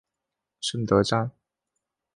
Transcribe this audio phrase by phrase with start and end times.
[0.59, 1.29] 顺德站